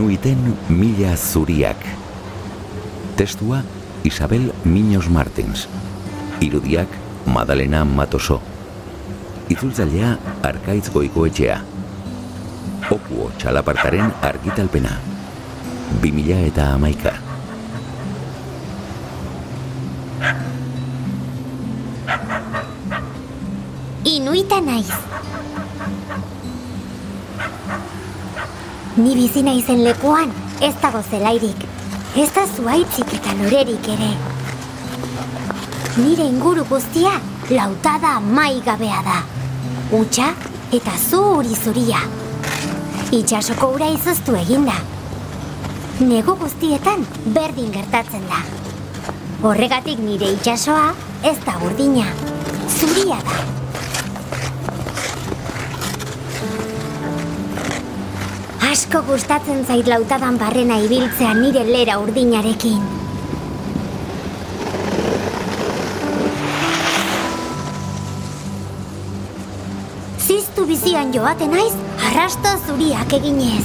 Inuiten 0.00 0.56
mila 0.72 1.12
zuriak. 1.12 1.76
Testua 3.20 3.60
Isabel 4.02 4.48
Miños 4.64 5.10
Martins. 5.12 5.68
Irudiak 6.40 6.88
Madalena 7.26 7.84
Matoso. 7.84 8.40
Itzultzailea 9.52 10.16
Arkaitz 10.42 10.88
Goikoetxea. 10.88 11.60
Okuo 12.96 13.28
txalapartaren 13.36 14.08
argitalpena. 14.24 14.96
2000 16.00 16.48
eta 16.48 16.72
amaika. 16.80 17.12
Inuita 24.16 24.64
naiz. 24.64 24.88
Ni 29.00 29.14
bizi 29.16 29.40
naizen 29.40 29.80
lekuan, 29.80 30.28
ez 30.60 30.74
dago 30.82 31.00
zelairik. 31.00 31.62
Ez 32.20 32.26
da 32.36 32.42
zuaitzik 32.44 33.12
eta 33.16 33.32
lorerik 33.38 33.86
ere. 33.94 34.08
Nire 35.96 36.26
inguru 36.28 36.66
guztia 36.68 37.14
lautada 37.48 38.18
mai 38.20 38.60
gabea 38.66 38.98
da. 39.06 39.20
Utsa 39.96 40.26
eta 40.76 40.96
zuri 40.98 41.56
zuria. 41.56 42.02
Itxasoko 43.20 43.70
ura 43.78 43.88
izoztu 43.94 44.36
eginda. 44.42 44.76
Nego 46.00 46.34
guztietan 46.42 47.06
berdin 47.38 47.72
gertatzen 47.78 48.28
da. 48.28 48.42
Horregatik 49.40 50.04
nire 50.04 50.34
itxasoa 50.36 50.90
ez 51.32 51.38
da 51.48 51.56
urdina. 51.64 52.10
Zuria 52.68 53.22
da. 53.30 53.59
Asko 58.90 59.06
gustatzen 59.06 59.60
zait 59.70 59.86
lautadan 59.86 60.34
barrena 60.34 60.74
ibiltzea 60.82 61.30
nire 61.38 61.60
lera 61.62 62.00
urdinarekin. 62.02 62.80
Ziztu 70.18 70.66
bizian 70.66 71.14
joaten 71.14 71.54
naiz, 71.54 71.70
arrasto 72.10 72.56
zuriak 72.66 73.14
eginez. 73.20 73.62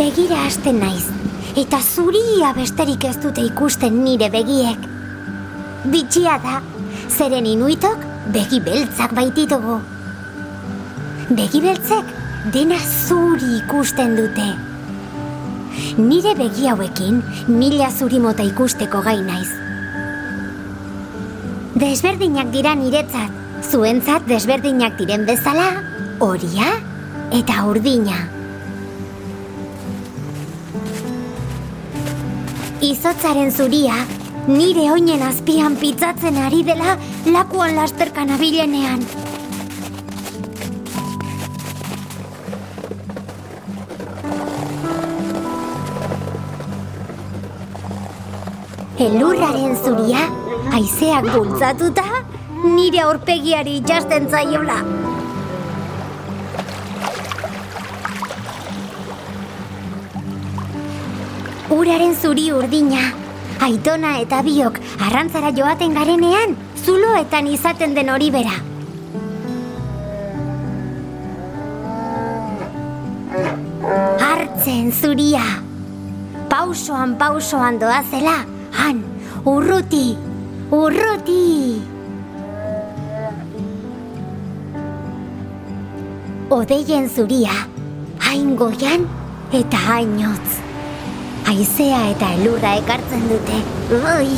Begira 0.00 0.46
hasten 0.46 0.80
naiz, 0.80 1.04
eta 1.60 1.84
zuria 1.84 2.56
besterik 2.56 3.04
ez 3.04 3.18
dute 3.20 3.44
ikusten 3.52 4.00
nire 4.08 4.32
begiek. 4.32 4.92
Bitxia 5.92 6.40
da, 6.40 6.62
zeren 7.12 7.46
inuitok 7.46 8.04
begi 8.32 8.60
beltzak 8.64 9.12
baititugu. 9.16 9.78
Begi 11.36 11.60
beltzek 11.64 12.12
dena 12.54 12.78
zuri 12.80 13.58
ikusten 13.58 14.16
dute. 14.16 14.48
Nire 15.98 16.32
begi 16.38 16.68
hauekin 16.70 17.20
mila 17.48 17.90
zuri 17.92 18.20
mota 18.20 18.44
ikusteko 18.48 19.02
gai 19.04 19.18
naiz. 19.26 19.50
Desberdinak 21.82 22.52
dira 22.52 22.74
niretzat, 22.76 23.32
zuentzat 23.68 24.26
desberdinak 24.28 24.96
diren 25.00 25.26
bezala, 25.28 25.68
horia 26.20 26.72
eta 27.32 27.64
urdina. 27.68 28.18
Izotzaren 32.82 33.52
zuria 33.52 34.00
nire 34.48 34.90
oinen 34.90 35.22
azpian 35.22 35.76
pitzatzen 35.78 36.36
ari 36.36 36.62
dela 36.66 36.96
lakuan 37.30 37.76
lasterkan 37.76 38.30
abilenean. 38.34 39.04
Elurraren 49.02 49.76
zuria, 49.82 50.26
haizeak 50.74 51.30
bultzatuta, 51.34 52.04
nire 52.64 53.00
aurpegiari 53.06 53.80
jasten 53.86 54.28
zaiola. 54.30 54.82
Uraren 61.72 62.14
zuri 62.14 62.50
urdina, 62.52 63.21
aitona 63.62 64.16
eta 64.18 64.40
biok 64.42 64.78
arrantzara 65.06 65.52
joaten 65.54 65.94
garenean, 65.94 66.56
zuloetan 66.84 67.46
izaten 67.46 67.94
den 67.94 68.10
hori 68.10 68.30
bera. 68.34 68.54
Hartzen 74.22 74.90
zuria, 74.92 75.44
pausoan 76.50 77.14
pausoan 77.20 77.78
doazela, 77.82 78.40
han, 78.80 79.04
urruti, 79.46 80.16
urruti. 80.70 81.46
Odeien 86.52 87.08
zuria, 87.08 87.54
hain 88.26 88.52
goian 88.58 89.08
eta 89.56 89.86
hainotz. 89.86 90.71
Aizea 91.50 92.00
eta 92.12 92.28
elurra 92.38 92.76
ekartzen 92.78 93.24
dute. 93.28 93.58
Ui. 93.98 94.30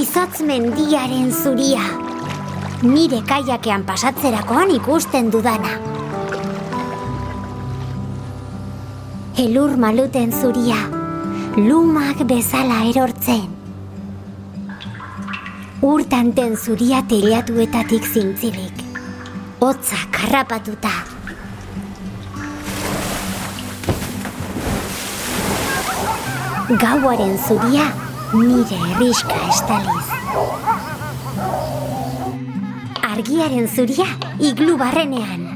Izotz 0.00 0.40
mendiaren 0.46 1.32
zuria. 1.34 1.82
Nire 2.86 3.20
kaiakean 3.28 3.82
pasatzerakoan 3.84 4.70
ikusten 4.78 5.32
dudana. 5.34 5.74
Elur 9.44 9.76
maluten 9.76 10.32
zuria. 10.32 10.78
Lumak 11.56 12.22
bezala 12.28 12.84
erortzen. 12.92 13.48
Urtanten 15.82 16.56
zuria 16.56 17.02
telatuetatik 17.08 18.06
zintzilik. 18.06 18.79
Hotza 19.60 19.96
karrapatuta. 20.10 20.88
Gauaren 26.80 27.36
zuria 27.46 27.84
nire 28.32 28.78
herriska 28.86 29.36
estaliz. 29.50 30.08
Argiaren 33.10 33.68
zuria 33.68 34.08
iglu 34.40 34.78
barrenean. 34.80 35.46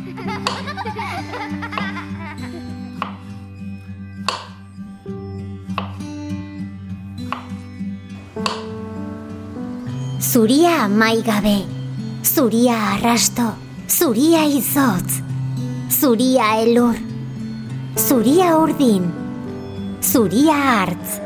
Zuria 10.20 10.82
amai 10.84 11.22
gabe, 11.22 11.58
zuria 12.22 12.76
arrasto, 12.94 13.63
zuria 13.88 14.44
izotz, 14.46 15.20
zuria 15.90 16.60
elur, 16.62 16.96
zuria 17.96 18.56
urdin, 18.58 19.10
zuria 20.00 20.54
hartz, 20.54 21.18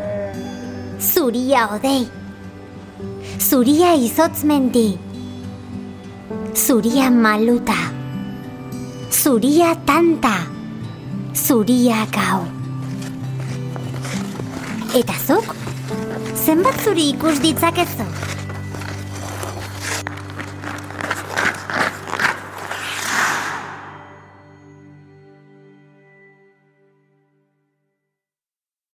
zuria 0.99 1.69
odei, 1.75 2.07
zuria 3.39 3.95
izotz 3.95 4.45
mendi, 4.45 4.99
zuria 6.55 7.11
maluta, 7.11 7.79
zuria 9.11 9.75
tanta, 9.87 10.37
zuria 11.35 12.07
gau. 12.11 12.43
Eta 14.99 15.15
zuk? 15.27 15.55
Zenbat 16.35 16.83
zuri 16.85 17.11
ikus 17.13 17.39
ditzakezu? 17.45 18.07